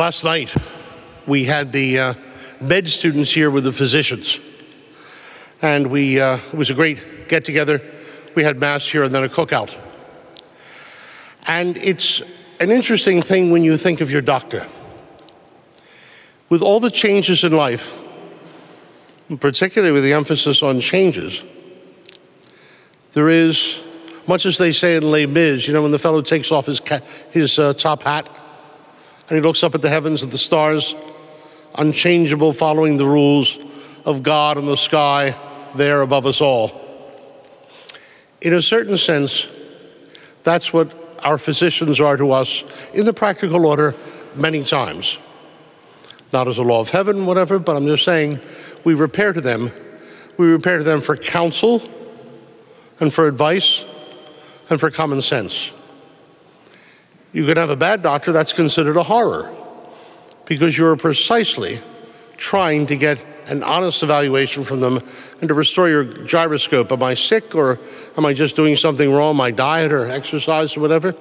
Last 0.00 0.24
night, 0.24 0.54
we 1.26 1.44
had 1.44 1.72
the 1.72 1.98
uh, 1.98 2.14
med 2.58 2.88
students 2.88 3.30
here 3.30 3.50
with 3.50 3.64
the 3.64 3.72
physicians. 3.74 4.40
And 5.60 5.88
we, 5.88 6.18
uh, 6.18 6.38
it 6.38 6.54
was 6.54 6.70
a 6.70 6.74
great 6.74 7.28
get 7.28 7.44
together. 7.44 7.82
We 8.34 8.42
had 8.42 8.58
Mass 8.58 8.88
here 8.88 9.02
and 9.02 9.14
then 9.14 9.24
a 9.24 9.28
cookout. 9.28 9.76
And 11.46 11.76
it's 11.76 12.22
an 12.60 12.70
interesting 12.70 13.20
thing 13.20 13.50
when 13.50 13.62
you 13.62 13.76
think 13.76 14.00
of 14.00 14.10
your 14.10 14.22
doctor. 14.22 14.66
With 16.48 16.62
all 16.62 16.80
the 16.80 16.90
changes 16.90 17.44
in 17.44 17.52
life, 17.52 17.92
particularly 19.38 19.92
with 19.92 20.04
the 20.04 20.14
emphasis 20.14 20.62
on 20.62 20.80
changes, 20.80 21.44
there 23.12 23.28
is, 23.28 23.80
much 24.26 24.46
as 24.46 24.56
they 24.56 24.72
say 24.72 24.96
in 24.96 25.10
Les 25.10 25.26
Mis, 25.26 25.68
you 25.68 25.74
know, 25.74 25.82
when 25.82 25.92
the 25.92 25.98
fellow 25.98 26.22
takes 26.22 26.50
off 26.50 26.64
his, 26.64 26.80
his 27.32 27.58
uh, 27.58 27.74
top 27.74 28.04
hat 28.04 28.39
and 29.30 29.36
he 29.36 29.40
looks 29.40 29.62
up 29.62 29.76
at 29.76 29.80
the 29.80 29.88
heavens 29.88 30.24
at 30.24 30.32
the 30.32 30.38
stars, 30.38 30.96
unchangeable, 31.76 32.52
following 32.52 32.96
the 32.96 33.06
rules 33.06 33.58
of 34.04 34.24
God 34.24 34.58
and 34.58 34.66
the 34.66 34.76
sky 34.76 35.36
there 35.76 36.02
above 36.02 36.26
us 36.26 36.40
all. 36.40 36.72
In 38.40 38.52
a 38.52 38.60
certain 38.60 38.98
sense, 38.98 39.46
that's 40.42 40.72
what 40.72 40.92
our 41.22 41.38
physicians 41.38 42.00
are 42.00 42.16
to 42.16 42.32
us 42.32 42.64
in 42.92 43.06
the 43.06 43.12
practical 43.12 43.66
order 43.66 43.94
many 44.34 44.64
times. 44.64 45.18
Not 46.32 46.48
as 46.48 46.58
a 46.58 46.62
law 46.62 46.80
of 46.80 46.90
heaven, 46.90 47.24
whatever, 47.24 47.60
but 47.60 47.76
I'm 47.76 47.86
just 47.86 48.04
saying 48.04 48.40
we 48.82 48.94
repair 48.94 49.32
to 49.32 49.40
them. 49.40 49.70
We 50.38 50.46
repair 50.46 50.78
to 50.78 50.84
them 50.84 51.02
for 51.02 51.16
counsel 51.16 51.82
and 52.98 53.14
for 53.14 53.28
advice 53.28 53.84
and 54.68 54.80
for 54.80 54.90
common 54.90 55.22
sense. 55.22 55.70
You 57.32 57.46
can 57.46 57.56
have 57.56 57.70
a 57.70 57.76
bad 57.76 58.02
doctor, 58.02 58.32
that's 58.32 58.52
considered 58.52 58.96
a 58.96 59.04
horror 59.04 59.54
because 60.46 60.76
you're 60.76 60.96
precisely 60.96 61.80
trying 62.36 62.86
to 62.86 62.96
get 62.96 63.24
an 63.46 63.62
honest 63.62 64.02
evaluation 64.02 64.64
from 64.64 64.80
them 64.80 65.00
and 65.40 65.48
to 65.48 65.54
restore 65.54 65.88
your 65.88 66.04
gyroscope. 66.04 66.90
Am 66.90 67.02
I 67.02 67.14
sick 67.14 67.54
or 67.54 67.78
am 68.16 68.24
I 68.26 68.32
just 68.32 68.56
doing 68.56 68.76
something 68.76 69.12
wrong, 69.12 69.36
my 69.36 69.50
diet 69.50 69.92
or 69.92 70.06
exercise 70.08 70.76
or 70.76 70.80
whatever? 70.80 71.14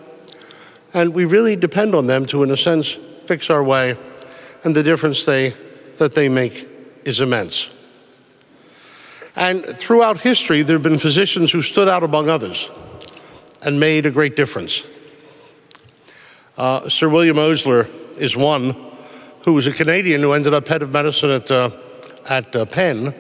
And 0.94 1.14
we 1.14 1.26
really 1.26 1.56
depend 1.56 1.94
on 1.94 2.08
them 2.08 2.26
to, 2.28 2.42
in 2.42 2.50
a 2.50 2.58
sense, 2.58 2.98
fix 3.26 3.50
our 3.50 3.64
way, 3.64 3.96
and 4.64 4.76
the 4.76 4.82
difference 4.82 5.26
they, 5.26 5.54
that 5.98 6.16
they 6.16 6.30
make 6.30 6.68
is 7.06 7.20
immense. 7.20 7.70
And 9.36 9.64
throughout 9.64 10.22
history, 10.22 10.64
there 10.64 10.76
have 10.76 10.84
been 10.84 10.98
physicians 10.98 11.52
who 11.52 11.62
stood 11.62 11.88
out 11.88 12.04
among 12.04 12.30
others 12.30 12.70
and 13.62 13.80
made 13.80 14.06
a 14.06 14.12
great 14.12 14.36
difference. 14.36 14.84
Uh, 16.60 16.90
Sir 16.90 17.08
William 17.08 17.40
Osler 17.40 17.88
is 18.18 18.36
one 18.36 18.76
who 19.46 19.54
was 19.54 19.66
a 19.66 19.72
Canadian 19.72 20.22
who 20.22 20.34
ended 20.34 20.54
up 20.54 20.68
head 20.68 20.82
of 20.82 20.92
medicine 20.92 21.30
at, 21.30 21.50
uh, 21.50 21.70
at 22.28 22.54
uh, 22.54 22.66
Penn, 22.66 23.16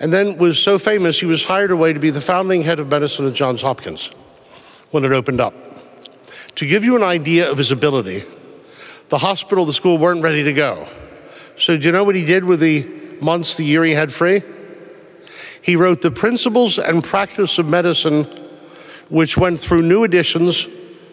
and 0.00 0.12
then 0.12 0.36
was 0.36 0.60
so 0.60 0.76
famous 0.76 1.20
he 1.20 1.26
was 1.26 1.44
hired 1.44 1.70
away 1.70 1.92
to 1.92 2.00
be 2.00 2.10
the 2.10 2.20
founding 2.20 2.62
head 2.62 2.80
of 2.80 2.88
medicine 2.88 3.28
at 3.28 3.34
Johns 3.34 3.60
Hopkins 3.62 4.10
when 4.90 5.04
it 5.04 5.12
opened 5.12 5.40
up. 5.40 5.54
To 6.56 6.66
give 6.66 6.82
you 6.82 6.96
an 6.96 7.04
idea 7.04 7.48
of 7.48 7.56
his 7.56 7.70
ability, 7.70 8.24
the 9.10 9.18
hospital, 9.18 9.64
the 9.64 9.72
school 9.72 9.96
weren't 9.96 10.24
ready 10.24 10.42
to 10.42 10.52
go. 10.52 10.88
So, 11.56 11.76
do 11.76 11.86
you 11.86 11.92
know 11.92 12.02
what 12.02 12.16
he 12.16 12.24
did 12.24 12.42
with 12.42 12.58
the 12.58 12.82
months, 13.20 13.56
the 13.56 13.64
year 13.64 13.84
he 13.84 13.92
had 13.92 14.12
free? 14.12 14.42
He 15.62 15.76
wrote 15.76 16.02
The 16.02 16.10
Principles 16.10 16.80
and 16.80 17.04
Practice 17.04 17.60
of 17.60 17.68
Medicine, 17.68 18.24
which 19.08 19.36
went 19.36 19.60
through 19.60 19.82
new 19.82 20.02
editions 20.02 20.66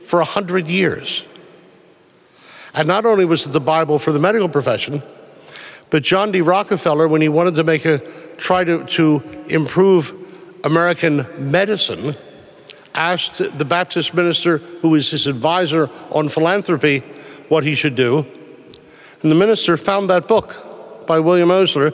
for 0.05 0.21
a 0.21 0.25
hundred 0.25 0.67
years. 0.67 1.25
And 2.73 2.87
not 2.87 3.05
only 3.05 3.25
was 3.25 3.45
it 3.45 3.49
the 3.51 3.59
Bible 3.59 3.99
for 3.99 4.11
the 4.11 4.19
medical 4.19 4.49
profession, 4.49 5.03
but 5.89 6.03
John 6.03 6.31
D. 6.31 6.41
Rockefeller, 6.41 7.07
when 7.07 7.21
he 7.21 7.29
wanted 7.29 7.55
to 7.55 7.63
make 7.63 7.85
a 7.85 7.99
try 8.37 8.63
to, 8.63 8.85
to 8.85 9.21
improve 9.47 10.13
American 10.63 11.25
medicine, 11.37 12.15
asked 12.95 13.57
the 13.57 13.65
Baptist 13.65 14.13
minister, 14.13 14.57
who 14.57 14.89
was 14.89 15.11
his 15.11 15.27
advisor 15.27 15.89
on 16.11 16.29
philanthropy, 16.29 16.99
what 17.49 17.63
he 17.63 17.75
should 17.75 17.95
do. 17.95 18.25
And 19.21 19.29
the 19.29 19.35
minister 19.35 19.75
found 19.77 20.09
that 20.09 20.27
book 20.27 21.05
by 21.07 21.19
William 21.19 21.51
Osler. 21.51 21.93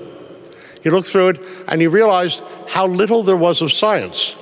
He 0.83 0.89
looked 0.89 1.07
through 1.07 1.29
it 1.29 1.39
and 1.67 1.81
he 1.81 1.87
realized 1.87 2.43
how 2.69 2.87
little 2.87 3.23
there 3.23 3.35
was 3.35 3.61
of 3.61 3.71
science 3.71 4.35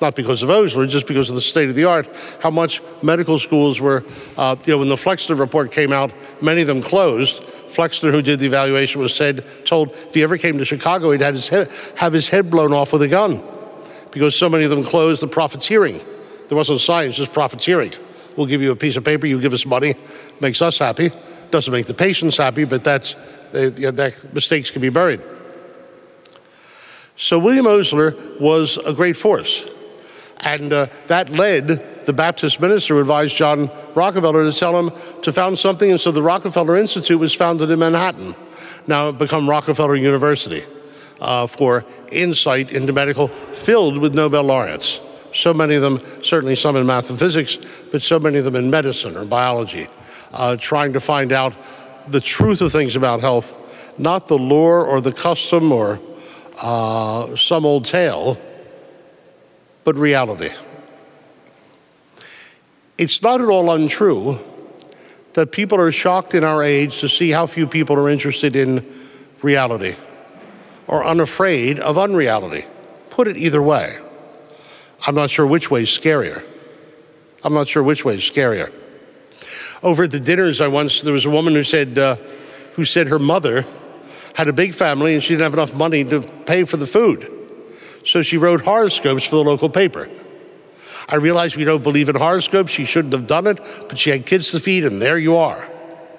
not 0.00 0.16
because 0.16 0.42
of 0.42 0.50
Osler, 0.50 0.86
just 0.86 1.06
because 1.06 1.28
of 1.28 1.34
the 1.34 1.40
state 1.40 1.68
of 1.68 1.74
the 1.74 1.84
art, 1.84 2.08
how 2.40 2.50
much 2.50 2.82
medical 3.02 3.38
schools 3.38 3.80
were, 3.80 4.04
uh, 4.36 4.56
you 4.64 4.72
know, 4.72 4.78
when 4.78 4.88
the 4.88 4.96
Flexner 4.96 5.34
report 5.34 5.72
came 5.72 5.92
out, 5.92 6.12
many 6.40 6.62
of 6.62 6.66
them 6.66 6.82
closed. 6.82 7.44
Flexner, 7.44 8.10
who 8.10 8.22
did 8.22 8.40
the 8.40 8.46
evaluation, 8.46 9.00
was 9.00 9.14
said, 9.14 9.44
told 9.64 9.90
if 9.90 10.14
he 10.14 10.22
ever 10.22 10.38
came 10.38 10.58
to 10.58 10.64
Chicago, 10.64 11.10
he'd 11.10 11.20
have 11.20 11.34
his 11.34 11.48
head, 11.48 11.70
have 11.96 12.12
his 12.12 12.28
head 12.28 12.50
blown 12.50 12.72
off 12.72 12.92
with 12.92 13.02
a 13.02 13.08
gun 13.08 13.42
because 14.10 14.36
so 14.36 14.48
many 14.48 14.64
of 14.64 14.70
them 14.70 14.82
closed 14.82 15.22
the 15.22 15.28
profiteering. 15.28 16.00
There 16.48 16.56
wasn't 16.56 16.80
science, 16.80 17.16
just 17.16 17.32
profiteering. 17.32 17.92
We'll 18.36 18.46
give 18.46 18.62
you 18.62 18.72
a 18.72 18.76
piece 18.76 18.96
of 18.96 19.04
paper, 19.04 19.26
you 19.26 19.40
give 19.40 19.52
us 19.52 19.66
money, 19.66 19.94
makes 20.40 20.62
us 20.62 20.78
happy. 20.78 21.12
Doesn't 21.50 21.72
make 21.72 21.86
the 21.86 21.94
patients 21.94 22.36
happy, 22.36 22.64
but 22.64 22.84
that's, 22.84 23.14
uh, 23.14 23.70
that 23.74 24.16
mistakes 24.32 24.70
can 24.70 24.80
be 24.80 24.88
buried. 24.88 25.20
So 27.16 27.38
William 27.38 27.66
Osler 27.66 28.16
was 28.40 28.78
a 28.78 28.92
great 28.92 29.16
force. 29.16 29.66
And 30.42 30.72
uh, 30.72 30.86
that 31.08 31.30
led 31.30 32.06
the 32.06 32.12
Baptist 32.12 32.60
minister 32.60 32.94
who 32.94 33.00
advised 33.00 33.36
John 33.36 33.70
Rockefeller 33.94 34.50
to 34.50 34.58
tell 34.58 34.78
him 34.78 34.90
to 35.22 35.32
found 35.32 35.58
something. 35.58 35.90
And 35.90 36.00
so 36.00 36.10
the 36.10 36.22
Rockefeller 36.22 36.76
Institute 36.76 37.18
was 37.18 37.34
founded 37.34 37.70
in 37.70 37.78
Manhattan, 37.78 38.34
now 38.86 39.12
become 39.12 39.48
Rockefeller 39.48 39.96
University, 39.96 40.64
uh, 41.20 41.46
for 41.46 41.84
insight 42.10 42.72
into 42.72 42.92
medical, 42.92 43.28
filled 43.28 43.98
with 43.98 44.14
Nobel 44.14 44.44
laureates. 44.44 45.00
So 45.32 45.54
many 45.54 45.76
of 45.76 45.82
them, 45.82 45.98
certainly 46.22 46.56
some 46.56 46.74
in 46.74 46.86
math 46.86 47.10
and 47.10 47.18
physics, 47.18 47.58
but 47.92 48.02
so 48.02 48.18
many 48.18 48.38
of 48.38 48.44
them 48.44 48.56
in 48.56 48.70
medicine 48.70 49.16
or 49.16 49.24
biology, 49.24 49.86
uh, 50.32 50.56
trying 50.56 50.92
to 50.94 51.00
find 51.00 51.32
out 51.32 51.54
the 52.08 52.20
truth 52.20 52.62
of 52.62 52.72
things 52.72 52.96
about 52.96 53.20
health, 53.20 53.56
not 53.98 54.26
the 54.26 54.38
lore 54.38 54.84
or 54.84 55.00
the 55.00 55.12
custom 55.12 55.70
or 55.70 56.00
uh, 56.62 57.36
some 57.36 57.64
old 57.64 57.84
tale 57.84 58.38
but 59.84 59.96
reality. 59.96 60.50
It's 62.98 63.22
not 63.22 63.40
at 63.40 63.48
all 63.48 63.70
untrue 63.70 64.38
that 65.32 65.52
people 65.52 65.80
are 65.80 65.92
shocked 65.92 66.34
in 66.34 66.44
our 66.44 66.62
age 66.62 67.00
to 67.00 67.08
see 67.08 67.30
how 67.30 67.46
few 67.46 67.66
people 67.66 67.96
are 67.96 68.08
interested 68.08 68.56
in 68.56 68.84
reality 69.42 69.96
or 70.86 71.04
unafraid 71.04 71.78
of 71.78 71.96
unreality. 71.96 72.66
Put 73.10 73.28
it 73.28 73.36
either 73.36 73.62
way. 73.62 73.96
I'm 75.06 75.14
not 75.14 75.30
sure 75.30 75.46
which 75.46 75.70
way 75.70 75.82
is 75.82 75.88
scarier. 75.88 76.44
I'm 77.42 77.54
not 77.54 77.68
sure 77.68 77.82
which 77.82 78.04
way 78.04 78.16
is 78.16 78.22
scarier. 78.22 78.72
Over 79.82 80.04
at 80.04 80.10
the 80.10 80.20
dinners, 80.20 80.60
I 80.60 80.68
once 80.68 81.00
there 81.00 81.14
was 81.14 81.24
a 81.24 81.30
woman 81.30 81.54
who 81.54 81.64
said 81.64 81.98
uh, 81.98 82.16
who 82.74 82.84
said 82.84 83.08
her 83.08 83.18
mother 83.18 83.64
had 84.34 84.48
a 84.48 84.52
big 84.52 84.74
family 84.74 85.14
and 85.14 85.22
she 85.22 85.30
didn't 85.30 85.44
have 85.44 85.54
enough 85.54 85.74
money 85.74 86.04
to 86.04 86.20
pay 86.44 86.64
for 86.64 86.76
the 86.76 86.86
food. 86.86 87.39
So 88.10 88.22
she 88.22 88.38
wrote 88.38 88.62
horoscopes 88.62 89.24
for 89.24 89.36
the 89.36 89.44
local 89.44 89.70
paper. 89.70 90.10
I 91.08 91.14
realize 91.14 91.54
we 91.54 91.62
don't 91.62 91.84
believe 91.84 92.08
in 92.08 92.16
horoscopes. 92.16 92.72
She 92.72 92.84
shouldn't 92.84 93.12
have 93.12 93.28
done 93.28 93.46
it, 93.46 93.60
but 93.88 94.00
she 94.00 94.10
had 94.10 94.26
kids 94.26 94.50
to 94.50 94.58
feed, 94.58 94.84
and 94.84 95.00
there 95.00 95.16
you 95.16 95.36
are. 95.36 95.64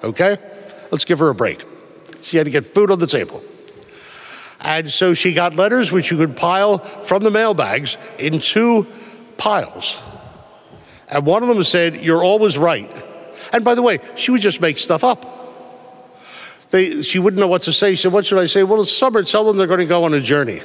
Okay? 0.02 0.38
Let's 0.90 1.04
give 1.04 1.18
her 1.18 1.28
a 1.28 1.34
break. 1.34 1.62
She 2.22 2.38
had 2.38 2.46
to 2.46 2.50
get 2.50 2.64
food 2.64 2.90
on 2.90 2.98
the 2.98 3.06
table. 3.06 3.44
And 4.62 4.88
so 4.88 5.12
she 5.12 5.34
got 5.34 5.54
letters 5.54 5.92
which 5.92 6.10
you 6.10 6.16
could 6.16 6.34
pile 6.34 6.78
from 6.78 7.24
the 7.24 7.30
mailbags 7.30 7.98
in 8.18 8.38
two 8.38 8.86
piles. 9.36 10.00
And 11.08 11.26
one 11.26 11.42
of 11.42 11.50
them 11.50 11.62
said, 11.62 11.96
You're 11.96 12.24
always 12.24 12.56
right. 12.56 12.90
And 13.52 13.66
by 13.66 13.74
the 13.74 13.82
way, 13.82 13.98
she 14.16 14.30
would 14.30 14.40
just 14.40 14.62
make 14.62 14.78
stuff 14.78 15.04
up. 15.04 15.26
They, 16.70 17.02
she 17.02 17.18
wouldn't 17.18 17.38
know 17.38 17.48
what 17.48 17.62
to 17.62 17.72
say. 17.74 17.96
She 17.96 18.04
said, 18.04 18.14
What 18.14 18.24
should 18.24 18.38
I 18.38 18.46
say? 18.46 18.62
Well, 18.62 18.80
it's 18.80 18.96
summer. 18.96 19.22
Tell 19.24 19.44
them 19.44 19.58
they're 19.58 19.66
going 19.66 19.80
to 19.80 19.84
go 19.84 20.04
on 20.04 20.14
a 20.14 20.20
journey. 20.20 20.62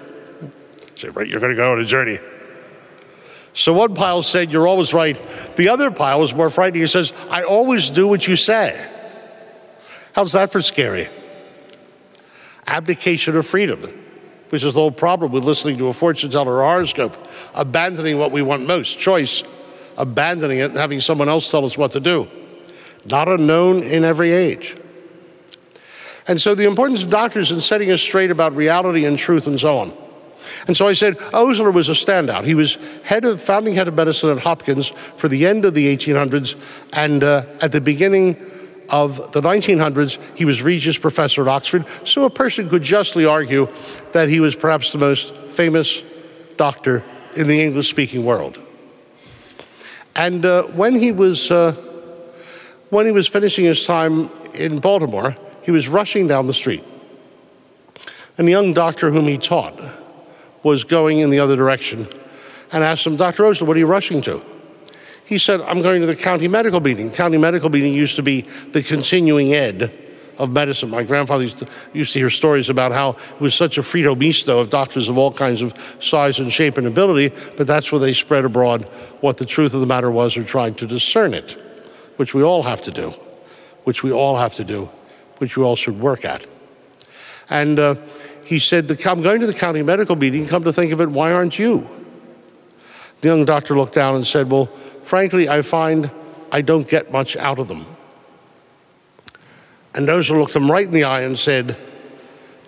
Say, 0.98 1.10
right, 1.10 1.28
you're 1.28 1.40
going 1.40 1.52
to 1.52 1.56
go 1.56 1.74
on 1.74 1.80
a 1.80 1.86
journey. 1.86 2.18
So 3.54 3.72
one 3.72 3.94
pile 3.94 4.24
said, 4.24 4.52
You're 4.52 4.68
always 4.68 4.94
right. 4.94 5.20
The 5.56 5.70
other 5.70 5.92
pile 5.92 6.20
was 6.20 6.34
more 6.34 6.50
frightening. 6.50 6.82
He 6.82 6.88
says, 6.88 7.14
I 7.30 7.44
always 7.44 7.90
do 7.92 8.08
what 8.08 8.28
you 8.28 8.36
say. 8.36 8.90
How's 10.14 10.32
that 10.32 10.52
for 10.52 10.62
scary? 10.62 11.08
Abdication 12.66 13.36
of 13.36 13.46
freedom, 13.46 13.82
which 14.50 14.64
is 14.64 14.74
the 14.74 14.80
whole 14.80 14.92
problem 14.92 15.32
with 15.32 15.44
listening 15.44 15.78
to 15.78 15.88
a 15.88 15.94
fortune 15.94 16.32
teller 16.32 16.64
or 16.64 16.64
horoscope. 16.64 17.16
Abandoning 17.54 18.18
what 18.18 18.32
we 18.32 18.42
want 18.42 18.66
most, 18.66 18.98
choice, 18.98 19.44
abandoning 19.98 20.60
it 20.60 20.72
and 20.72 20.78
having 20.78 21.00
someone 21.00 21.30
else 21.30 21.52
tell 21.52 21.64
us 21.64 21.78
what 21.78 21.92
to 21.92 22.00
do. 22.00 22.28
Not 23.06 23.28
unknown 23.28 23.84
in 23.84 24.04
every 24.04 24.32
age. 24.32 24.76
And 26.28 26.42
so 26.42 26.56
the 26.56 26.66
importance 26.66 27.04
of 27.04 27.12
doctors 27.12 27.52
in 27.52 27.62
setting 27.62 27.92
us 27.92 28.02
straight 28.02 28.32
about 28.32 28.56
reality 28.56 29.06
and 29.06 29.18
truth 29.18 29.46
and 29.46 29.60
so 29.60 29.78
on. 29.78 30.07
And 30.68 30.76
so 30.76 30.88
I 30.88 30.94
said, 30.94 31.18
Osler 31.34 31.72
was 31.72 31.90
a 31.90 31.94
standout. 31.94 32.46
He 32.46 32.56
was 32.56 32.76
head 33.04 33.26
of, 33.26 33.42
founding 33.42 33.74
head 33.74 33.88
of 33.88 33.96
medicine 33.96 34.30
at 34.30 34.40
Hopkins 34.40 34.90
for 35.16 35.28
the 35.28 35.46
end 35.46 35.66
of 35.66 35.74
the 35.74 35.96
1800s 35.96 36.60
and 36.94 37.24
uh, 37.24 37.46
at 37.62 37.72
the 37.72 37.82
beginning 37.82 38.36
of 38.90 39.32
the 39.34 39.42
1900s, 39.42 40.20
he 40.36 40.46
was 40.46 40.62
Regius 40.62 40.98
Professor 40.98 41.42
at 41.42 41.48
Oxford, 41.48 41.86
so 42.06 42.26
a 42.26 42.30
person 42.30 42.70
could 42.70 42.84
justly 42.84 43.26
argue 43.26 43.68
that 44.14 44.30
he 44.30 44.40
was 44.40 44.56
perhaps 44.56 44.92
the 44.92 44.98
most 44.98 45.36
famous 45.50 46.04
doctor 46.56 47.04
in 47.36 47.48
the 47.48 47.62
English 47.62 47.90
speaking 47.90 48.24
world. 48.24 48.60
And 50.16 50.46
uh, 50.46 50.64
when, 50.68 50.96
he 50.96 51.12
was, 51.12 51.52
uh, 51.52 51.74
when 52.90 53.06
he 53.06 53.12
was 53.12 53.28
finishing 53.28 53.66
his 53.66 53.86
time 53.86 54.32
in 54.54 54.80
Baltimore, 54.80 55.36
he 55.62 55.72
was 55.72 55.88
rushing 55.88 56.28
down 56.28 56.48
the 56.48 56.54
street. 56.54 56.84
And 58.38 58.48
the 58.48 58.52
young 58.52 58.74
doctor 58.74 59.12
whom 59.12 59.28
he 59.28 59.38
taught 59.38 59.80
was 60.68 60.84
going 60.84 61.20
in 61.20 61.30
the 61.30 61.40
other 61.40 61.56
direction 61.56 62.08
and 62.72 62.84
asked 62.84 63.08
him, 63.08 63.16
Dr. 63.16 63.46
Osler, 63.46 63.66
what 63.66 63.78
are 63.78 63.80
you 63.80 63.88
rushing 63.88 64.22
to? 64.24 64.46
He 65.24 65.38
said, 65.38 65.62
I'm 65.62 65.82
going 65.82 66.02
to 66.02 66.08
the 66.08 66.16
county 66.16 66.48
medical 66.48 66.80
meeting. 66.80 67.10
County 67.12 67.38
medical 67.38 67.70
meeting 67.70 67.94
used 67.94 68.18
to 68.18 68.24
be 68.24 68.42
the 68.42 68.84
continuing 68.84 69.54
ed 69.54 69.92
of 70.38 70.52
medicine. 70.52 70.90
My 70.90 71.04
grandfather 71.04 71.44
used 71.44 71.60
to, 71.60 71.68
used 71.94 72.14
to 72.14 72.20
hear 72.20 72.30
stories 72.30 72.70
about 72.70 72.92
how 72.92 73.12
it 73.12 73.42
was 73.42 73.56
such 73.56 73.78
a 73.78 73.82
fritto 73.82 74.18
misto 74.18 74.60
of 74.60 74.70
doctors 74.70 75.10
of 75.10 75.18
all 75.18 75.32
kinds 75.32 75.62
of 75.62 75.74
size 76.02 76.40
and 76.40 76.52
shape 76.54 76.78
and 76.78 76.86
ability, 76.86 77.36
but 77.56 77.66
that's 77.66 77.92
where 77.92 78.00
they 78.00 78.14
spread 78.14 78.46
abroad 78.46 78.84
what 79.22 79.38
the 79.38 79.46
truth 79.46 79.74
of 79.74 79.80
the 79.80 79.86
matter 79.86 80.12
was 80.12 80.38
or 80.38 80.44
tried 80.44 80.78
to 80.78 80.86
discern 80.86 81.34
it, 81.34 81.52
which 82.18 82.34
we 82.34 82.44
all 82.44 82.64
have 82.64 82.82
to 82.82 82.92
do, 82.92 83.10
which 83.86 84.04
we 84.04 84.12
all 84.12 84.36
have 84.36 84.54
to 84.56 84.64
do, 84.64 84.90
which 85.38 85.58
we 85.58 85.64
all 85.64 85.76
should 85.76 86.00
work 86.00 86.26
at. 86.26 86.46
And 87.50 87.80
uh, 87.80 87.96
he 88.48 88.60
said, 88.60 88.90
I'm 89.06 89.22
going 89.22 89.42
to 89.42 89.48
the 89.48 89.54
county 89.54 89.84
medical 89.84 90.16
meeting. 90.16 90.48
Come 90.48 90.64
to 90.64 90.72
think 90.72 90.94
of 90.94 91.02
it, 91.02 91.10
why 91.10 91.34
aren't 91.34 91.60
you? 91.60 91.86
The 93.20 93.28
young 93.28 93.44
doctor 93.44 93.76
looked 93.76 93.96
down 93.96 94.16
and 94.16 94.26
said, 94.26 94.50
Well, 94.50 94.68
frankly, 95.04 95.50
I 95.50 95.62
find 95.62 96.10
I 96.50 96.62
don't 96.62 96.88
get 96.88 97.12
much 97.12 97.36
out 97.36 97.60
of 97.60 97.68
them. 97.68 97.86
And 99.94 100.10
Osler 100.10 100.38
looked 100.38 100.56
him 100.56 100.72
right 100.72 100.86
in 100.86 100.94
the 100.94 101.04
eye 101.04 101.24
and 101.24 101.38
said, 101.38 101.76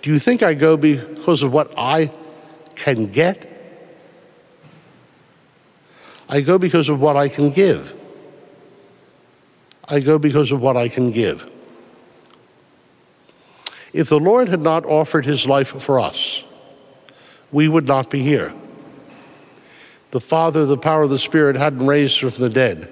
Do 0.01 0.11
you 0.11 0.19
think 0.19 0.43
I 0.43 0.53
go 0.53 0.75
because 0.75 1.43
of 1.43 1.53
what 1.53 1.73
I 1.77 2.11
can 2.75 3.07
get? 3.07 3.45
I 6.27 6.41
go 6.41 6.57
because 6.59 6.89
of 6.89 6.99
what 6.99 7.15
I 7.15 7.29
can 7.29 7.51
give. 7.51 7.97
I 9.87 10.01
go 10.01 10.19
because 10.19 10.51
of 10.51 10.59
what 10.59 10.75
I 10.75 10.89
can 10.89 11.11
give. 11.11 11.49
If 13.93 14.09
the 14.09 14.19
Lord 14.19 14.49
had 14.49 14.61
not 14.61 14.85
offered 14.85 15.25
his 15.25 15.47
life 15.47 15.81
for 15.81 15.99
us, 15.99 16.43
we 17.51 17.67
would 17.67 17.87
not 17.87 18.09
be 18.09 18.21
here 18.21 18.53
the 20.11 20.19
Father, 20.19 20.65
the 20.65 20.77
power 20.77 21.03
of 21.03 21.09
the 21.09 21.19
Spirit 21.19 21.55
hadn't 21.55 21.85
raised 21.85 22.19
from 22.19 22.31
the 22.31 22.49
dead, 22.49 22.89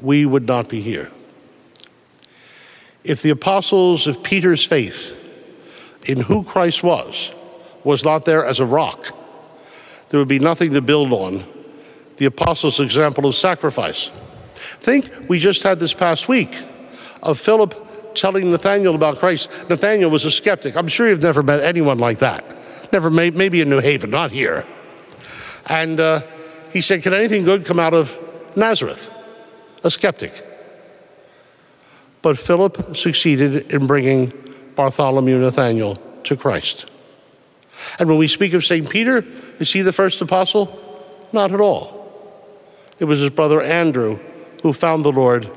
we 0.00 0.24
would 0.24 0.46
not 0.46 0.68
be 0.68 0.80
here. 0.80 1.10
If 3.02 3.22
the 3.22 3.30
apostles 3.30 4.06
of 4.06 4.22
Peter's 4.22 4.64
faith 4.64 5.16
in 6.06 6.20
who 6.20 6.44
Christ 6.44 6.82
was 6.82 7.32
was 7.82 8.04
not 8.04 8.24
there 8.24 8.44
as 8.44 8.60
a 8.60 8.64
rock, 8.66 9.14
there 10.08 10.20
would 10.20 10.28
be 10.28 10.38
nothing 10.38 10.72
to 10.74 10.80
build 10.80 11.12
on. 11.12 11.44
The 12.16 12.26
apostles' 12.26 12.80
example 12.80 13.26
of 13.26 13.34
sacrifice. 13.34 14.10
Think 14.54 15.10
we 15.28 15.38
just 15.38 15.62
had 15.62 15.78
this 15.78 15.94
past 15.94 16.28
week 16.28 16.62
of 17.22 17.38
Philip 17.38 17.87
telling 18.20 18.50
Nathaniel 18.50 18.94
about 18.94 19.18
Christ. 19.18 19.50
Nathaniel 19.68 20.10
was 20.10 20.24
a 20.24 20.30
skeptic. 20.30 20.76
I'm 20.76 20.88
sure 20.88 21.08
you've 21.08 21.22
never 21.22 21.42
met 21.42 21.62
anyone 21.62 21.98
like 21.98 22.18
that. 22.18 22.44
Never, 22.92 23.10
maybe 23.10 23.60
in 23.60 23.68
New 23.68 23.80
Haven, 23.80 24.10
not 24.10 24.30
here. 24.30 24.66
And 25.66 26.00
uh, 26.00 26.22
he 26.72 26.80
said, 26.80 27.02
Can 27.02 27.12
anything 27.12 27.44
good 27.44 27.64
come 27.64 27.78
out 27.78 27.94
of 27.94 28.18
Nazareth? 28.56 29.10
A 29.84 29.90
skeptic. 29.90 30.44
But 32.22 32.38
Philip 32.38 32.96
succeeded 32.96 33.72
in 33.72 33.86
bringing 33.86 34.32
Bartholomew 34.74 35.38
Nathaniel 35.38 35.96
to 36.24 36.36
Christ. 36.36 36.90
And 37.98 38.08
when 38.08 38.18
we 38.18 38.26
speak 38.26 38.54
of 38.54 38.64
St. 38.64 38.88
Peter, 38.88 39.24
is 39.58 39.72
he 39.72 39.82
the 39.82 39.92
first 39.92 40.20
apostle? 40.20 40.82
Not 41.32 41.52
at 41.52 41.60
all. 41.60 41.98
It 42.98 43.04
was 43.04 43.20
his 43.20 43.30
brother 43.30 43.62
Andrew 43.62 44.18
who 44.62 44.72
found 44.72 45.04
the 45.04 45.12
Lord 45.12 45.48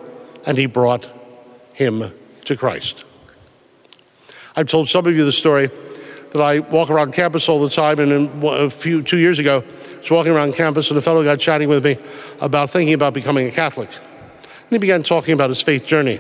and 0.45 0.57
he 0.57 0.65
brought 0.65 1.09
him 1.73 2.03
to 2.45 2.55
Christ. 2.55 3.05
I've 4.55 4.67
told 4.67 4.89
some 4.89 5.05
of 5.05 5.15
you 5.15 5.23
the 5.23 5.31
story 5.31 5.69
that 6.31 6.41
I 6.41 6.59
walk 6.59 6.89
around 6.89 7.13
campus 7.13 7.47
all 7.49 7.61
the 7.61 7.69
time, 7.69 7.99
and 7.99 8.43
a 8.43 8.69
few 8.69 9.01
two 9.01 9.17
years 9.17 9.39
ago, 9.39 9.63
I 9.63 9.97
was 9.97 10.11
walking 10.11 10.31
around 10.31 10.55
campus 10.55 10.89
and 10.89 10.97
a 10.97 11.01
fellow 11.01 11.23
got 11.23 11.39
chatting 11.39 11.69
with 11.69 11.85
me 11.85 11.97
about 12.39 12.69
thinking 12.69 12.93
about 12.93 13.13
becoming 13.13 13.47
a 13.47 13.51
Catholic. 13.51 13.89
And 13.91 14.69
he 14.69 14.77
began 14.77 15.03
talking 15.03 15.33
about 15.33 15.49
his 15.49 15.61
faith 15.61 15.85
journey. 15.85 16.19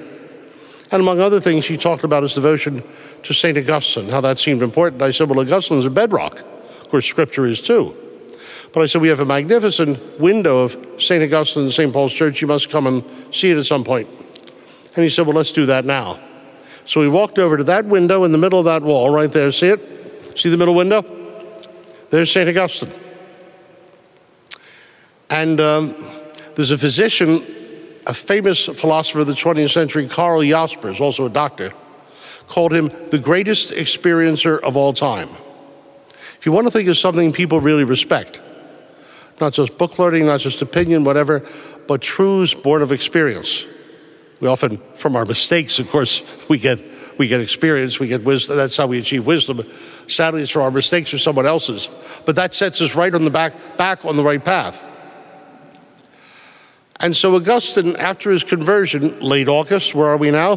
And 0.91 0.99
among 0.99 1.21
other 1.21 1.39
things, 1.39 1.65
he 1.65 1.77
talked 1.77 2.03
about 2.03 2.23
his 2.23 2.33
devotion 2.33 2.83
to 3.23 3.33
St. 3.33 3.57
Augustine, 3.57 4.09
how 4.09 4.19
that 4.21 4.37
seemed 4.39 4.61
important. 4.61 5.01
I 5.01 5.11
said, 5.11 5.29
Well, 5.29 5.39
Augustine 5.39 5.77
is 5.77 5.85
a 5.85 5.89
bedrock. 5.89 6.39
Of 6.81 6.89
course, 6.89 7.05
Scripture 7.05 7.45
is 7.45 7.61
too. 7.61 7.95
But 8.73 8.81
I 8.81 8.85
said, 8.87 9.01
We 9.01 9.07
have 9.07 9.21
a 9.21 9.25
magnificent 9.25 10.19
window 10.19 10.63
of 10.63 10.77
St. 10.97 11.23
Augustine 11.23 11.63
in 11.63 11.71
St. 11.71 11.93
Paul's 11.93 12.11
Church. 12.11 12.41
You 12.41 12.47
must 12.47 12.69
come 12.69 12.87
and 12.87 13.05
see 13.33 13.51
it 13.51 13.57
at 13.57 13.65
some 13.65 13.85
point. 13.85 14.09
And 14.95 15.03
he 15.03 15.09
said, 15.09 15.25
Well, 15.25 15.35
let's 15.35 15.51
do 15.51 15.65
that 15.67 15.85
now. 15.85 16.19
So 16.85 16.99
we 17.01 17.07
walked 17.07 17.39
over 17.39 17.57
to 17.57 17.63
that 17.65 17.85
window 17.85 18.23
in 18.23 18.31
the 18.31 18.37
middle 18.37 18.59
of 18.59 18.65
that 18.65 18.81
wall 18.81 19.09
right 19.09 19.31
there. 19.31 19.51
See 19.51 19.67
it? 19.67 20.39
See 20.39 20.49
the 20.49 20.57
middle 20.57 20.75
window? 20.75 21.05
There's 22.09 22.31
St. 22.31 22.49
Augustine. 22.49 22.91
And 25.29 25.61
um, 25.61 25.95
there's 26.55 26.71
a 26.71 26.77
physician, 26.77 27.45
a 28.05 28.13
famous 28.13 28.65
philosopher 28.65 29.21
of 29.21 29.27
the 29.27 29.33
20th 29.33 29.71
century, 29.71 30.07
Karl 30.07 30.43
Jaspers, 30.43 30.99
also 30.99 31.25
a 31.25 31.29
doctor, 31.29 31.71
called 32.47 32.73
him 32.73 32.91
the 33.09 33.17
greatest 33.17 33.69
experiencer 33.69 34.59
of 34.59 34.75
all 34.75 34.91
time. 34.91 35.29
If 36.37 36.45
you 36.45 36.51
want 36.51 36.67
to 36.67 36.71
think 36.71 36.89
of 36.89 36.97
something 36.97 37.31
people 37.31 37.61
really 37.61 37.85
respect, 37.85 38.41
not 39.39 39.53
just 39.53 39.77
book 39.77 39.97
learning, 39.97 40.25
not 40.25 40.41
just 40.41 40.61
opinion, 40.61 41.05
whatever, 41.05 41.45
but 41.87 42.01
truths 42.01 42.53
born 42.53 42.81
of 42.81 42.91
experience. 42.91 43.65
We 44.41 44.47
often, 44.47 44.81
from 44.95 45.15
our 45.15 45.23
mistakes, 45.23 45.79
of 45.79 45.89
course, 45.89 46.23
we 46.49 46.57
get 46.57 46.83
we 47.17 47.27
get 47.27 47.39
experience, 47.39 47.99
we 47.99 48.07
get 48.07 48.23
wisdom. 48.23 48.57
That's 48.57 48.75
how 48.75 48.87
we 48.87 48.97
achieve 48.97 49.27
wisdom. 49.27 49.61
Sadly, 50.07 50.41
it's 50.41 50.51
from 50.51 50.63
our 50.63 50.71
mistakes 50.71 51.13
or 51.13 51.19
someone 51.19 51.45
else's. 51.45 51.89
But 52.25 52.35
that 52.37 52.55
sets 52.55 52.81
us 52.81 52.95
right 52.95 53.13
on 53.13 53.23
the 53.23 53.29
back 53.29 53.77
back 53.77 54.03
on 54.03 54.15
the 54.17 54.23
right 54.23 54.43
path. 54.43 54.83
And 56.99 57.15
so 57.15 57.35
Augustine, 57.35 57.95
after 57.95 58.31
his 58.31 58.43
conversion, 58.43 59.19
late 59.19 59.47
August, 59.47 59.93
where 59.93 60.07
are 60.07 60.17
we 60.17 60.31
now? 60.31 60.53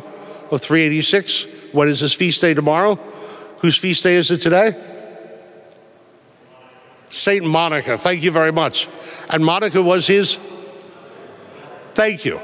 Of 0.51 0.63
386. 0.63 1.47
What 1.73 1.89
is 1.89 2.01
his 2.01 2.15
feast 2.15 2.41
day 2.41 2.55
tomorrow? 2.55 2.97
Whose 3.61 3.77
feast 3.77 4.03
day 4.03 4.17
is 4.17 4.31
it 4.31 4.41
today? 4.41 4.75
Saint 7.11 7.45
Monica. 7.45 7.99
Thank 7.99 8.23
you 8.23 8.31
very 8.31 8.53
much. 8.53 8.89
And 9.29 9.45
Monica 9.45 9.83
was 9.83 10.07
his. 10.07 10.39
Thank 11.95 12.25
you. 12.25 12.41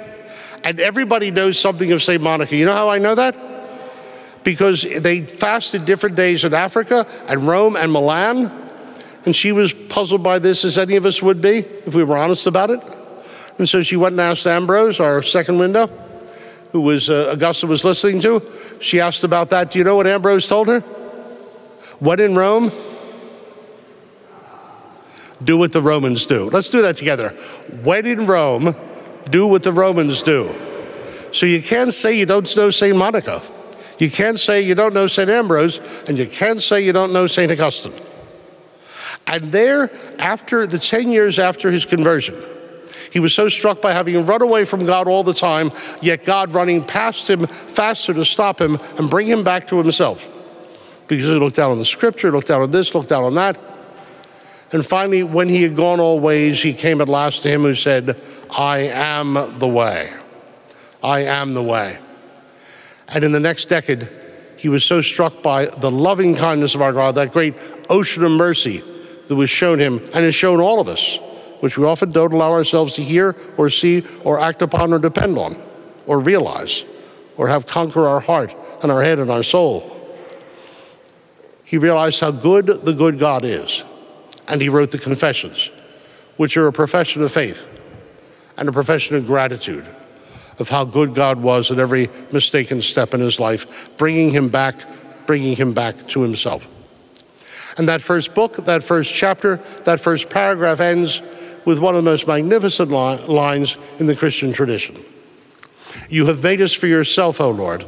And 0.64 0.78
everybody 0.80 1.30
knows 1.30 1.58
something 1.58 1.90
of 1.92 2.02
Saint 2.02 2.22
Monica. 2.22 2.54
You 2.56 2.66
know 2.66 2.74
how 2.74 2.90
I 2.90 2.98
know 2.98 3.14
that? 3.14 3.36
Because 4.44 4.82
they 4.82 5.22
fasted 5.22 5.84
different 5.84 6.16
days 6.16 6.44
in 6.44 6.54
Africa 6.54 7.06
and 7.28 7.46
Rome 7.46 7.76
and 7.76 7.92
Milan. 7.92 8.50
And 9.24 9.36
she 9.36 9.52
was 9.52 9.72
puzzled 9.72 10.22
by 10.22 10.38
this, 10.38 10.64
as 10.64 10.78
any 10.78 10.96
of 10.96 11.04
us 11.04 11.20
would 11.20 11.42
be, 11.42 11.58
if 11.58 11.94
we 11.94 12.04
were 12.04 12.16
honest 12.16 12.46
about 12.46 12.70
it. 12.70 12.80
And 13.58 13.68
so 13.68 13.82
she 13.82 13.96
went 13.96 14.14
and 14.14 14.20
asked 14.20 14.46
Ambrose, 14.46 15.00
our 15.00 15.22
second 15.22 15.58
window, 15.58 15.88
who 16.72 16.80
was 16.80 17.10
uh, 17.10 17.30
Augustine 17.32 17.68
was 17.68 17.84
listening 17.84 18.20
to. 18.22 18.50
She 18.80 19.00
asked 19.00 19.24
about 19.24 19.50
that. 19.50 19.70
Do 19.70 19.78
you 19.78 19.84
know 19.84 19.96
what 19.96 20.06
Ambrose 20.06 20.46
told 20.46 20.68
her? 20.68 20.80
What 21.98 22.20
in 22.20 22.34
Rome? 22.34 22.72
Do 25.44 25.58
what 25.58 25.72
the 25.72 25.82
Romans 25.82 26.24
do. 26.24 26.48
Let's 26.48 26.70
do 26.70 26.80
that 26.82 26.96
together. 26.96 27.30
When 27.82 28.06
in 28.06 28.26
Rome, 28.26 28.74
do 29.28 29.46
what 29.46 29.62
the 29.62 29.72
Romans 29.72 30.22
do. 30.22 30.50
So 31.32 31.46
you 31.46 31.62
can't 31.62 31.92
say 31.92 32.18
you 32.18 32.26
don't 32.26 32.54
know 32.56 32.70
St. 32.70 32.96
Monica. 32.96 33.42
You 33.98 34.10
can't 34.10 34.40
say 34.40 34.62
you 34.62 34.74
don't 34.74 34.94
know 34.94 35.06
St. 35.06 35.28
Ambrose, 35.28 35.78
and 36.08 36.18
you 36.18 36.26
can't 36.26 36.60
say 36.60 36.80
you 36.80 36.92
don't 36.92 37.12
know 37.12 37.26
St. 37.26 37.52
Augustine. 37.52 37.94
And 39.26 39.52
there, 39.52 39.90
after 40.18 40.66
the 40.66 40.78
10 40.78 41.10
years 41.10 41.38
after 41.38 41.70
his 41.70 41.84
conversion, 41.84 42.42
he 43.12 43.20
was 43.20 43.34
so 43.34 43.48
struck 43.48 43.82
by 43.82 43.92
having 43.92 44.24
run 44.24 44.40
away 44.40 44.64
from 44.64 44.86
God 44.86 45.06
all 45.06 45.22
the 45.22 45.34
time, 45.34 45.70
yet 46.00 46.24
God 46.24 46.54
running 46.54 46.84
past 46.84 47.28
him 47.28 47.46
faster 47.46 48.14
to 48.14 48.24
stop 48.24 48.60
him 48.60 48.78
and 48.96 49.10
bring 49.10 49.26
him 49.26 49.44
back 49.44 49.66
to 49.68 49.76
himself. 49.78 50.26
Because 51.06 51.26
he 51.26 51.32
looked 51.32 51.56
down 51.56 51.72
on 51.72 51.78
the 51.78 51.84
scripture, 51.84 52.30
looked 52.30 52.48
down 52.48 52.62
on 52.62 52.70
this, 52.70 52.94
looked 52.94 53.08
down 53.08 53.24
on 53.24 53.34
that. 53.34 53.58
And 54.72 54.86
finally, 54.86 55.22
when 55.22 55.48
he 55.48 55.62
had 55.62 55.74
gone 55.74 56.00
all 56.00 56.20
ways, 56.20 56.62
he 56.62 56.72
came 56.72 57.00
at 57.00 57.08
last 57.08 57.42
to 57.42 57.48
him 57.48 57.62
who 57.62 57.74
said, 57.74 58.20
I 58.50 58.78
am 58.78 59.58
the 59.58 59.68
way. 59.68 60.12
I 61.02 61.20
am 61.20 61.54
the 61.54 61.62
way. 61.62 61.98
And 63.08 63.24
in 63.24 63.32
the 63.32 63.40
next 63.40 63.66
decade, 63.66 64.08
he 64.56 64.68
was 64.68 64.84
so 64.84 65.00
struck 65.00 65.42
by 65.42 65.66
the 65.66 65.90
loving 65.90 66.36
kindness 66.36 66.74
of 66.74 66.82
our 66.82 66.92
God, 66.92 67.16
that 67.16 67.32
great 67.32 67.54
ocean 67.88 68.24
of 68.24 68.30
mercy 68.30 68.84
that 69.26 69.34
was 69.34 69.50
shown 69.50 69.80
him 69.80 69.98
and 69.98 70.24
has 70.24 70.34
shown 70.34 70.60
all 70.60 70.80
of 70.80 70.88
us 70.88 71.18
which 71.60 71.78
we 71.78 71.84
often 71.84 72.10
don't 72.10 72.32
allow 72.32 72.50
ourselves 72.50 72.94
to 72.94 73.02
hear 73.02 73.36
or 73.56 73.70
see 73.70 74.04
or 74.24 74.40
act 74.40 74.62
upon 74.62 74.92
or 74.92 74.98
depend 74.98 75.38
on 75.38 75.62
or 76.06 76.18
realize 76.18 76.84
or 77.36 77.48
have 77.48 77.66
conquer 77.66 78.08
our 78.08 78.20
heart 78.20 78.54
and 78.82 78.90
our 78.90 79.02
head 79.02 79.18
and 79.18 79.30
our 79.30 79.42
soul. 79.42 79.96
He 81.64 81.78
realized 81.78 82.20
how 82.20 82.32
good 82.32 82.66
the 82.66 82.92
good 82.92 83.18
God 83.18 83.44
is, 83.44 83.84
and 84.50 84.60
he 84.60 84.68
wrote 84.68 84.90
the 84.90 84.98
Confessions, 84.98 85.70
which 86.36 86.56
are 86.56 86.66
a 86.66 86.72
profession 86.72 87.22
of 87.22 87.32
faith 87.32 87.66
and 88.56 88.68
a 88.68 88.72
profession 88.72 89.16
of 89.16 89.26
gratitude 89.26 89.86
of 90.58 90.68
how 90.68 90.84
good 90.84 91.14
God 91.14 91.40
was 91.40 91.70
at 91.70 91.78
every 91.78 92.10
mistaken 92.32 92.82
step 92.82 93.14
in 93.14 93.20
his 93.20 93.40
life, 93.40 93.88
bringing 93.96 94.30
him 94.30 94.50
back, 94.50 94.76
bringing 95.24 95.56
him 95.56 95.72
back 95.72 96.08
to 96.08 96.20
himself. 96.20 96.66
And 97.78 97.88
that 97.88 98.02
first 98.02 98.34
book, 98.34 98.56
that 98.66 98.82
first 98.82 99.14
chapter, 99.14 99.56
that 99.84 100.00
first 100.00 100.28
paragraph 100.28 100.80
ends 100.80 101.22
with 101.64 101.78
one 101.78 101.94
of 101.94 102.04
the 102.04 102.10
most 102.10 102.26
magnificent 102.26 102.90
li- 102.90 103.24
lines 103.26 103.78
in 103.98 104.06
the 104.06 104.16
Christian 104.16 104.52
tradition. 104.52 105.02
You 106.10 106.26
have 106.26 106.42
made 106.42 106.60
us 106.60 106.74
for 106.74 106.88
yourself, 106.88 107.40
O 107.40 107.50
Lord, 107.50 107.86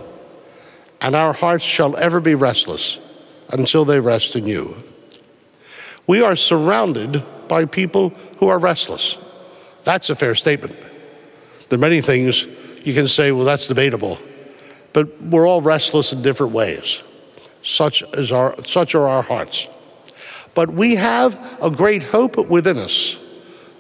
and 1.00 1.14
our 1.14 1.32
hearts 1.32 1.64
shall 1.64 1.96
ever 1.96 2.20
be 2.20 2.34
restless 2.34 3.00
until 3.50 3.84
they 3.84 4.00
rest 4.00 4.36
in 4.36 4.46
you. 4.46 4.76
We 6.06 6.22
are 6.22 6.36
surrounded 6.36 7.24
by 7.48 7.64
people 7.64 8.10
who 8.38 8.48
are 8.48 8.58
restless. 8.58 9.18
That's 9.84 10.10
a 10.10 10.14
fair 10.14 10.34
statement. 10.34 10.76
There 11.68 11.78
are 11.78 11.80
many 11.80 12.00
things 12.00 12.46
you 12.84 12.94
can 12.94 13.08
say, 13.08 13.32
well, 13.32 13.44
that's 13.44 13.66
debatable, 13.66 14.18
but 14.92 15.20
we're 15.22 15.46
all 15.46 15.62
restless 15.62 16.12
in 16.12 16.22
different 16.22 16.52
ways. 16.52 17.02
Such, 17.62 18.02
as 18.14 18.32
our, 18.32 18.60
such 18.62 18.94
are 18.94 19.06
our 19.06 19.22
hearts. 19.22 19.68
But 20.54 20.72
we 20.72 20.96
have 20.96 21.58
a 21.62 21.70
great 21.70 22.02
hope 22.02 22.36
within 22.48 22.78
us 22.78 23.18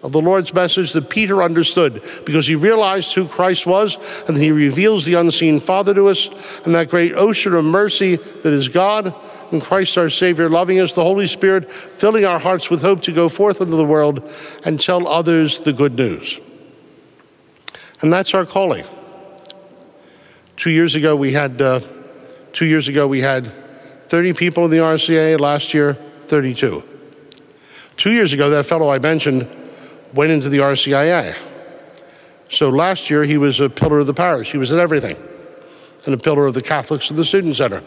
of 0.02 0.12
the 0.12 0.20
Lord's 0.20 0.52
message 0.52 0.92
that 0.92 1.10
Peter 1.10 1.42
understood 1.42 2.02
because 2.24 2.46
he 2.46 2.54
realized 2.54 3.14
who 3.14 3.28
Christ 3.28 3.66
was 3.66 3.98
and 4.28 4.36
he 4.36 4.50
reveals 4.50 5.04
the 5.04 5.14
unseen 5.14 5.60
Father 5.60 5.94
to 5.94 6.08
us 6.08 6.28
and 6.64 6.74
that 6.74 6.88
great 6.88 7.12
ocean 7.14 7.54
of 7.54 7.64
mercy 7.64 8.16
that 8.16 8.52
is 8.52 8.68
God 8.68 9.14
and 9.52 9.62
Christ 9.62 9.96
our 9.98 10.10
Savior 10.10 10.48
loving 10.48 10.80
us, 10.80 10.92
the 10.92 11.04
Holy 11.04 11.26
Spirit 11.26 11.70
filling 11.70 12.24
our 12.24 12.38
hearts 12.38 12.70
with 12.70 12.82
hope 12.82 13.00
to 13.02 13.12
go 13.12 13.28
forth 13.28 13.60
into 13.60 13.76
the 13.76 13.84
world 13.84 14.28
and 14.64 14.80
tell 14.80 15.06
others 15.06 15.60
the 15.60 15.72
good 15.72 15.94
news. 15.94 16.40
And 18.00 18.12
that's 18.12 18.34
our 18.34 18.44
calling. 18.44 18.84
Two 20.56 20.70
years 20.70 20.94
ago, 20.94 21.14
we 21.14 21.32
had, 21.32 21.60
uh, 21.62 21.80
two 22.52 22.66
years 22.66 22.88
ago, 22.88 23.06
we 23.06 23.20
had 23.20 23.50
30 24.08 24.32
people 24.32 24.64
in 24.64 24.70
the 24.70 24.78
RCIA. 24.78 25.38
Last 25.38 25.72
year, 25.72 25.94
32. 26.26 26.82
Two 27.96 28.12
years 28.12 28.32
ago, 28.32 28.50
that 28.50 28.66
fellow 28.66 28.90
I 28.90 28.98
mentioned 28.98 29.48
went 30.12 30.32
into 30.32 30.48
the 30.48 30.58
RCIA. 30.58 31.36
So 32.50 32.68
last 32.68 33.08
year, 33.08 33.24
he 33.24 33.38
was 33.38 33.60
a 33.60 33.70
pillar 33.70 34.00
of 34.00 34.06
the 34.06 34.14
parish. 34.14 34.52
He 34.52 34.58
was 34.58 34.70
in 34.70 34.78
everything, 34.78 35.16
and 36.04 36.14
a 36.14 36.18
pillar 36.18 36.46
of 36.46 36.54
the 36.54 36.62
Catholics 36.62 37.08
and 37.08 37.18
the 37.18 37.24
Student 37.24 37.56
Center. 37.56 37.82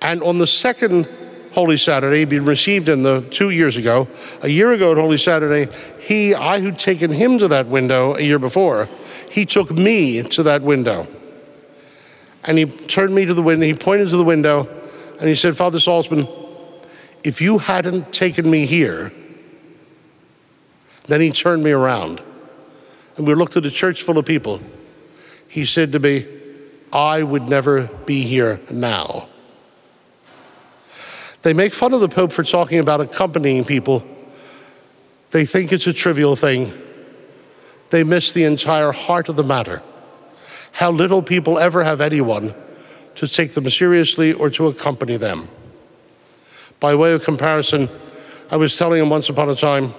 And 0.00 0.22
on 0.22 0.38
the 0.38 0.46
second 0.46 1.08
Holy 1.52 1.78
Saturday, 1.78 2.26
being 2.26 2.44
received 2.44 2.88
in 2.88 3.02
the 3.02 3.22
two 3.30 3.48
years 3.48 3.78
ago, 3.78 4.08
a 4.42 4.48
year 4.48 4.72
ago 4.72 4.92
at 4.92 4.98
Holy 4.98 5.16
Saturday, 5.16 5.74
he, 5.98 6.34
I 6.34 6.60
who'd 6.60 6.78
taken 6.78 7.10
him 7.10 7.38
to 7.38 7.48
that 7.48 7.66
window 7.66 8.14
a 8.14 8.20
year 8.20 8.38
before, 8.38 8.88
he 9.30 9.46
took 9.46 9.70
me 9.70 10.22
to 10.22 10.42
that 10.42 10.60
window. 10.60 11.06
And 12.44 12.58
he 12.58 12.66
turned 12.66 13.14
me 13.14 13.24
to 13.24 13.32
the 13.32 13.42
window, 13.42 13.64
he 13.64 13.74
pointed 13.74 14.10
to 14.10 14.16
the 14.18 14.24
window, 14.24 14.68
and 15.18 15.28
he 15.28 15.34
said, 15.34 15.56
Father 15.56 15.78
Salzmann, 15.78 16.28
if 17.24 17.40
you 17.40 17.58
hadn't 17.58 18.12
taken 18.12 18.48
me 18.48 18.66
here, 18.66 19.10
then 21.06 21.20
he 21.20 21.30
turned 21.30 21.64
me 21.64 21.70
around. 21.70 22.22
And 23.16 23.26
we 23.26 23.34
looked 23.34 23.56
at 23.56 23.64
a 23.64 23.70
church 23.70 24.02
full 24.02 24.18
of 24.18 24.26
people. 24.26 24.60
He 25.48 25.64
said 25.64 25.92
to 25.92 25.98
me, 25.98 26.26
I 26.92 27.22
would 27.22 27.48
never 27.48 27.88
be 28.04 28.22
here 28.22 28.60
now. 28.70 29.28
They 31.46 31.52
make 31.52 31.74
fun 31.74 31.94
of 31.94 32.00
the 32.00 32.08
Pope 32.08 32.32
for 32.32 32.42
talking 32.42 32.80
about 32.80 33.00
accompanying 33.00 33.64
people. 33.64 34.04
They 35.30 35.46
think 35.46 35.72
it's 35.72 35.86
a 35.86 35.92
trivial 35.92 36.34
thing. 36.34 36.72
They 37.90 38.02
miss 38.02 38.32
the 38.32 38.42
entire 38.42 38.90
heart 38.90 39.28
of 39.28 39.36
the 39.36 39.44
matter. 39.44 39.80
How 40.72 40.90
little 40.90 41.22
people 41.22 41.56
ever 41.56 41.84
have 41.84 42.00
anyone 42.00 42.52
to 43.14 43.28
take 43.28 43.52
them 43.52 43.70
seriously 43.70 44.32
or 44.32 44.50
to 44.50 44.66
accompany 44.66 45.18
them. 45.18 45.48
By 46.80 46.96
way 46.96 47.12
of 47.12 47.22
comparison, 47.22 47.90
I 48.50 48.56
was 48.56 48.76
telling 48.76 49.00
him 49.00 49.08
once 49.08 49.28
upon 49.28 49.48
a 49.48 49.54
time 49.54 49.94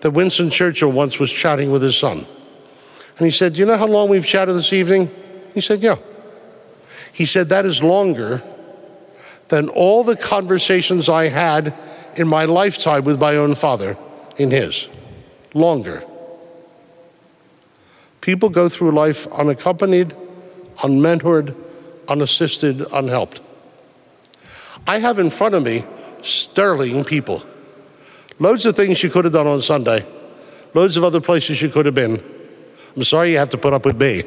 that 0.00 0.12
Winston 0.12 0.48
Churchill 0.48 0.90
once 0.90 1.18
was 1.18 1.30
chatting 1.30 1.70
with 1.70 1.82
his 1.82 1.98
son. 1.98 2.26
And 3.18 3.26
he 3.26 3.30
said, 3.30 3.52
Do 3.52 3.60
you 3.60 3.66
know 3.66 3.76
how 3.76 3.86
long 3.86 4.08
we've 4.08 4.24
chatted 4.24 4.56
this 4.56 4.72
evening? 4.72 5.14
He 5.52 5.60
said, 5.60 5.82
Yeah. 5.82 5.96
He 7.12 7.26
said, 7.26 7.50
That 7.50 7.66
is 7.66 7.82
longer 7.82 8.42
than 9.48 9.68
all 9.68 10.04
the 10.04 10.16
conversations 10.16 11.08
I 11.08 11.28
had 11.28 11.74
in 12.16 12.28
my 12.28 12.44
lifetime 12.44 13.04
with 13.04 13.20
my 13.20 13.36
own 13.36 13.54
father 13.54 13.96
in 14.36 14.50
his. 14.50 14.88
Longer. 15.54 16.04
People 18.20 18.50
go 18.50 18.68
through 18.68 18.90
life 18.92 19.26
unaccompanied, 19.28 20.14
unmentored, 20.78 21.54
unassisted, 22.08 22.86
unhelped. 22.92 23.40
I 24.86 24.98
have 24.98 25.18
in 25.18 25.30
front 25.30 25.54
of 25.54 25.62
me 25.62 25.84
sterling 26.22 27.04
people. 27.04 27.42
Loads 28.38 28.66
of 28.66 28.76
things 28.76 29.02
you 29.02 29.10
could 29.10 29.24
have 29.24 29.32
done 29.32 29.46
on 29.46 29.62
Sunday, 29.62 30.06
loads 30.74 30.96
of 30.96 31.04
other 31.04 31.20
places 31.20 31.60
you 31.60 31.68
could 31.68 31.86
have 31.86 31.94
been. 31.94 32.22
I'm 32.96 33.04
sorry 33.04 33.32
you 33.32 33.38
have 33.38 33.50
to 33.50 33.58
put 33.58 33.72
up 33.72 33.84
with 33.84 34.00
me, 34.00 34.24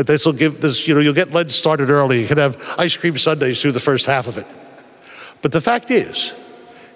but 0.00 0.06
this 0.06 0.24
will 0.24 0.32
give 0.32 0.62
this, 0.62 0.88
you 0.88 0.94
know, 0.94 1.00
you'll 1.00 1.12
get 1.12 1.30
Lent 1.32 1.50
started 1.50 1.90
early. 1.90 2.22
You 2.22 2.26
can 2.26 2.38
have 2.38 2.56
ice 2.78 2.96
cream 2.96 3.18
Sundays 3.18 3.60
through 3.60 3.72
the 3.72 3.80
first 3.80 4.06
half 4.06 4.28
of 4.28 4.38
it. 4.38 4.46
But 5.42 5.52
the 5.52 5.60
fact 5.60 5.90
is, 5.90 6.32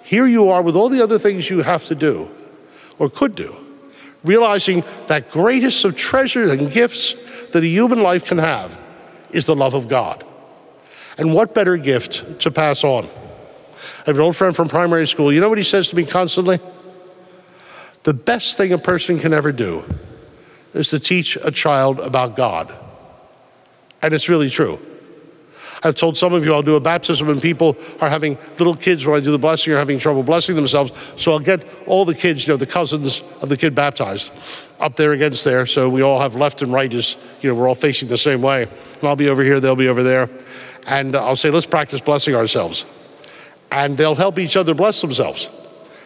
here 0.01 0.25
you 0.25 0.49
are 0.49 0.63
with 0.63 0.75
all 0.75 0.89
the 0.89 1.03
other 1.03 1.19
things 1.19 1.47
you 1.47 1.61
have 1.61 1.83
to 1.83 1.93
do 1.93 2.31
or 2.97 3.07
could 3.07 3.35
do, 3.35 3.63
realizing 4.23 4.83
that 5.05 5.29
greatest 5.29 5.85
of 5.85 5.95
treasures 5.95 6.51
and 6.51 6.71
gifts 6.71 7.13
that 7.51 7.63
a 7.63 7.67
human 7.67 8.01
life 8.01 8.25
can 8.25 8.39
have 8.39 8.75
is 9.29 9.45
the 9.45 9.55
love 9.55 9.75
of 9.75 9.87
God. 9.87 10.23
And 11.19 11.31
what 11.31 11.53
better 11.53 11.77
gift 11.77 12.39
to 12.39 12.49
pass 12.49 12.83
on? 12.83 13.05
I 13.05 14.05
have 14.07 14.15
an 14.15 14.23
old 14.23 14.35
friend 14.35 14.55
from 14.55 14.67
primary 14.67 15.07
school. 15.07 15.31
You 15.31 15.41
know 15.41 15.49
what 15.49 15.59
he 15.59 15.63
says 15.63 15.89
to 15.89 15.95
me 15.95 16.05
constantly? 16.05 16.59
The 18.01 18.15
best 18.15 18.57
thing 18.57 18.73
a 18.73 18.79
person 18.79 19.19
can 19.19 19.31
ever 19.31 19.51
do 19.51 19.83
is 20.73 20.89
to 20.89 20.99
teach 20.99 21.37
a 21.43 21.51
child 21.51 21.99
about 21.99 22.35
God. 22.35 22.81
And 24.05 24.13
it's 24.13 24.29
really 24.29 24.51
true. 24.51 24.79
I've 25.81 25.95
told 25.95 26.15
some 26.15 26.31
of 26.31 26.45
you 26.45 26.53
I'll 26.53 26.61
do 26.61 26.75
a 26.75 26.79
baptism 26.79 27.27
and 27.27 27.41
people 27.41 27.75
are 27.99 28.07
having 28.07 28.37
little 28.59 28.75
kids 28.75 29.03
when 29.03 29.17
I 29.17 29.19
do 29.19 29.31
the 29.31 29.39
blessing 29.39 29.73
are 29.73 29.79
having 29.79 29.97
trouble 29.97 30.21
blessing 30.21 30.55
themselves. 30.55 30.91
So 31.17 31.31
I'll 31.31 31.39
get 31.39 31.65
all 31.87 32.05
the 32.05 32.13
kids, 32.13 32.45
you 32.45 32.53
know, 32.53 32.57
the 32.57 32.67
cousins 32.67 33.23
of 33.41 33.49
the 33.49 33.57
kid 33.57 33.73
baptized 33.73 34.31
up 34.79 34.95
there 34.95 35.13
against 35.13 35.43
there. 35.43 35.65
So 35.65 35.89
we 35.89 36.03
all 36.03 36.19
have 36.19 36.35
left 36.35 36.61
and 36.61 36.71
right 36.71 36.93
is, 36.93 37.17
you 37.41 37.49
know, 37.49 37.55
we're 37.55 37.67
all 37.67 37.73
facing 37.73 38.07
the 38.07 38.15
same 38.15 38.43
way. 38.43 38.65
And 38.65 39.03
I'll 39.03 39.15
be 39.15 39.27
over 39.27 39.43
here, 39.43 39.59
they'll 39.59 39.75
be 39.75 39.87
over 39.87 40.03
there. 40.03 40.29
And 40.85 41.15
I'll 41.15 41.35
say, 41.35 41.49
let's 41.49 41.65
practice 41.65 41.99
blessing 41.99 42.35
ourselves. 42.35 42.85
And 43.71 43.97
they'll 43.97 44.13
help 44.13 44.37
each 44.37 44.55
other 44.55 44.75
bless 44.75 45.01
themselves. 45.01 45.49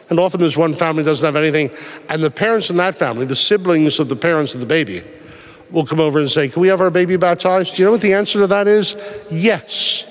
And 0.10 0.22
often 0.22 0.40
there's 0.40 0.56
one 0.56 0.74
family 0.74 1.04
doesn't 1.04 1.26
have 1.26 1.36
anything, 1.36 1.70
and 2.08 2.24
the 2.24 2.32
parents 2.32 2.70
in 2.70 2.78
that 2.78 2.96
family, 2.96 3.26
the 3.26 3.36
siblings 3.36 4.00
of 4.00 4.08
the 4.08 4.16
parents 4.16 4.54
of 4.54 4.62
the 4.62 4.66
baby, 4.66 5.04
will 5.72 5.86
come 5.86 6.00
over 6.00 6.20
and 6.20 6.30
say, 6.30 6.50
Can 6.50 6.62
we 6.62 6.68
have 6.68 6.82
our 6.82 6.90
baby 6.90 7.18
baptized? 7.18 7.76
Do 7.76 7.82
you 7.82 7.86
know 7.86 7.92
what 7.92 8.02
the 8.02 8.14
answer 8.14 8.40
to 8.40 8.48
that 8.48 8.68
is? 8.68 8.96
Yes. 9.32 10.06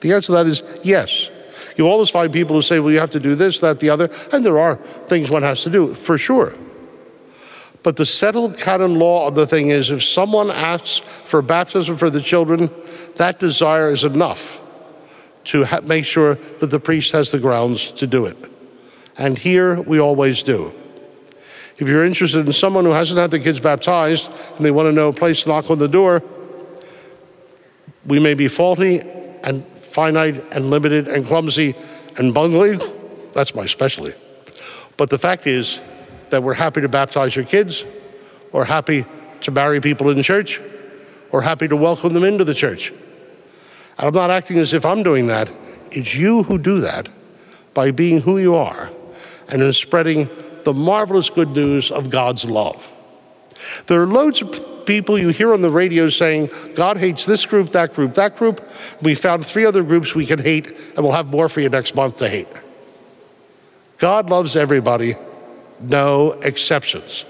The 0.00 0.12
answer 0.12 0.26
to 0.26 0.32
that 0.32 0.46
is 0.46 0.62
yes. 0.82 1.30
You 1.76 1.88
always 1.88 2.10
find 2.10 2.32
people 2.32 2.56
who 2.56 2.62
say, 2.62 2.80
Well, 2.80 2.92
you 2.92 3.00
have 3.00 3.10
to 3.10 3.20
do 3.20 3.34
this, 3.34 3.60
that, 3.60 3.80
the 3.80 3.90
other, 3.90 4.10
and 4.32 4.44
there 4.44 4.58
are 4.58 4.76
things 5.06 5.30
one 5.30 5.42
has 5.42 5.62
to 5.62 5.70
do, 5.70 5.94
for 5.94 6.18
sure. 6.18 6.54
But 7.82 7.96
the 7.96 8.06
settled 8.06 8.58
canon 8.58 8.98
law 8.98 9.26
of 9.26 9.34
the 9.34 9.46
thing 9.46 9.70
is 9.70 9.90
if 9.90 10.02
someone 10.02 10.50
asks 10.50 10.98
for 11.24 11.40
baptism 11.40 11.96
for 11.96 12.10
the 12.10 12.20
children, 12.20 12.70
that 13.16 13.38
desire 13.38 13.90
is 13.90 14.04
enough 14.04 14.60
to 15.44 15.64
ha- 15.64 15.80
make 15.80 16.04
sure 16.04 16.34
that 16.34 16.68
the 16.68 16.80
priest 16.80 17.12
has 17.12 17.30
the 17.30 17.38
grounds 17.38 17.90
to 17.92 18.06
do 18.06 18.26
it. 18.26 18.36
And 19.16 19.38
here 19.38 19.80
we 19.80 19.98
always 19.98 20.42
do. 20.42 20.74
If 21.80 21.88
you're 21.88 22.04
interested 22.04 22.46
in 22.46 22.52
someone 22.52 22.84
who 22.84 22.90
hasn't 22.90 23.18
had 23.18 23.30
their 23.30 23.40
kids 23.40 23.58
baptized 23.58 24.30
and 24.56 24.64
they 24.64 24.70
want 24.70 24.88
to 24.88 24.92
know 24.92 25.08
a 25.08 25.12
place 25.14 25.44
to 25.44 25.48
knock 25.48 25.70
on 25.70 25.78
the 25.78 25.88
door, 25.88 26.22
we 28.04 28.18
may 28.18 28.34
be 28.34 28.48
faulty 28.48 29.00
and 29.42 29.66
finite 29.78 30.44
and 30.52 30.68
limited 30.68 31.08
and 31.08 31.24
clumsy 31.24 31.74
and 32.18 32.34
bungling. 32.34 32.82
That's 33.32 33.54
my 33.54 33.64
specialty. 33.64 34.12
But 34.98 35.08
the 35.08 35.16
fact 35.16 35.46
is 35.46 35.80
that 36.28 36.42
we're 36.42 36.52
happy 36.52 36.82
to 36.82 36.88
baptize 36.88 37.34
your 37.34 37.46
kids, 37.46 37.86
or 38.52 38.66
happy 38.66 39.06
to 39.40 39.50
marry 39.50 39.80
people 39.80 40.10
in 40.10 40.22
church, 40.22 40.60
or 41.30 41.40
happy 41.40 41.66
to 41.66 41.76
welcome 41.76 42.12
them 42.12 42.24
into 42.24 42.44
the 42.44 42.54
church. 42.54 42.90
And 42.90 44.06
I'm 44.06 44.14
not 44.14 44.28
acting 44.28 44.58
as 44.58 44.74
if 44.74 44.84
I'm 44.84 45.02
doing 45.02 45.28
that. 45.28 45.50
It's 45.92 46.14
you 46.14 46.42
who 46.42 46.58
do 46.58 46.80
that 46.80 47.08
by 47.72 47.90
being 47.90 48.20
who 48.20 48.36
you 48.36 48.54
are 48.54 48.90
and 49.48 49.62
in 49.62 49.72
spreading 49.72 50.28
the 50.64 50.74
marvelous 50.74 51.30
good 51.30 51.50
news 51.50 51.90
of 51.90 52.10
God's 52.10 52.44
love. 52.44 52.90
There 53.86 54.00
are 54.02 54.06
loads 54.06 54.42
of 54.42 54.86
people 54.86 55.18
you 55.18 55.28
hear 55.28 55.52
on 55.52 55.60
the 55.60 55.70
radio 55.70 56.08
saying, 56.08 56.50
God 56.74 56.96
hates 56.96 57.26
this 57.26 57.44
group, 57.46 57.70
that 57.70 57.94
group, 57.94 58.14
that 58.14 58.36
group. 58.36 58.60
We 59.02 59.14
found 59.14 59.46
three 59.46 59.64
other 59.64 59.82
groups 59.82 60.14
we 60.14 60.26
can 60.26 60.38
hate, 60.38 60.68
and 60.68 60.98
we'll 60.98 61.12
have 61.12 61.26
more 61.26 61.48
for 61.48 61.60
you 61.60 61.68
next 61.68 61.94
month 61.94 62.16
to 62.18 62.28
hate. 62.28 62.48
God 63.98 64.30
loves 64.30 64.56
everybody, 64.56 65.14
no 65.80 66.32
exceptions. 66.32 67.26